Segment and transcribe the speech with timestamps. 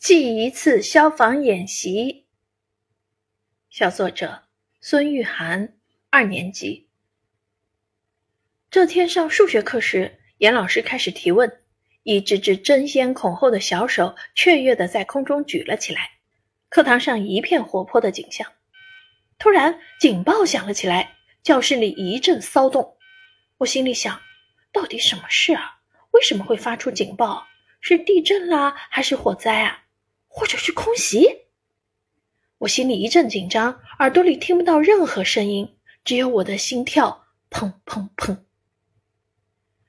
[0.00, 2.24] 记一次消防演习。
[3.68, 4.44] 小作者
[4.80, 5.74] 孙玉涵，
[6.08, 6.88] 二年级。
[8.70, 11.60] 这天上数学课时，严老师开始提问，
[12.02, 16.12] 一只只争先恐后的小手雀跃的在空中举了起来。
[16.70, 18.50] 课堂上一片活泼的景象。
[19.38, 22.96] 突然，警报响了起来，教室里一阵骚动。
[23.58, 24.18] 我心里想，
[24.72, 25.80] 到底什么事啊？
[26.12, 27.46] 为什么会发出警报？
[27.82, 29.84] 是地震啦，还是火灾啊？
[30.32, 31.28] 或者是空袭？
[32.58, 38.38] 我心里一阵紧张，耳朵里听不到任何声音，只有我的心跳砰砰砰。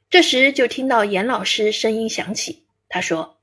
[0.09, 3.37] 这时就听到严老师声音响起，他说：“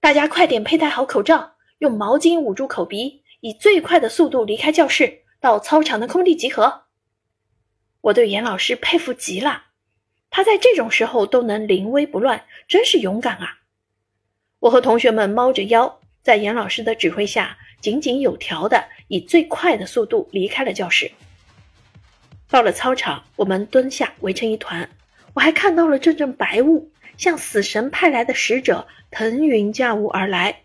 [0.00, 6.86] 大家快点佩戴好口罩，用毛巾捂住口鼻，以最快的速度离开教室，到操场的空地集合。”
[8.00, 9.64] 我对严老师佩服极了，
[10.30, 13.58] 他在这种时候都能临危不乱，真是勇敢啊！
[14.60, 16.00] 我和同学们猫着腰。
[16.26, 21.12] 在严老师的指挥下，井井有条的以最快的速度离开了教室。
[22.48, 24.90] 到了操场，我们蹲下围成一团。
[25.34, 30.62] 我还看到了阵阵白雾，像死神派来的使者，腾云驾雾而来。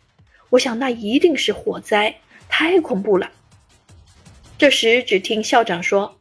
[0.49, 2.15] 我想那一定是火灾，
[2.49, 3.29] 太恐怖了。
[4.57, 6.19] 这时，只听校长说：“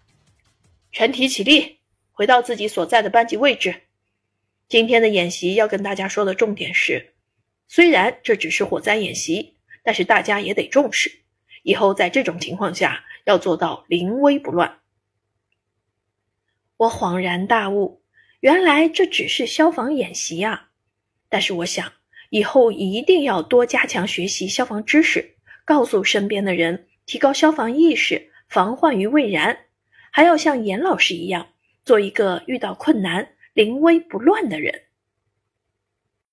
[0.93, 1.79] 全体起立，
[2.13, 3.85] 回到自己所在的班级位置。
[4.69, 7.15] 今天的演习要跟大家说的重点是。”
[7.73, 9.55] 虽然这只是火灾演习，
[9.85, 11.21] 但是大家也得重视。
[11.63, 14.81] 以后在这种情况下，要做到临危不乱。
[16.77, 18.03] 我恍然大悟，
[18.41, 20.71] 原来这只是消防演习啊！
[21.29, 21.93] 但是我想，
[22.31, 29.67] 以后一定要多加强学习消防知识，告诉身边的人，提高消防意识，防患于未然。
[30.11, 31.47] 还要像严老师一样，
[31.85, 34.87] 做一个遇到困难临危不乱的人。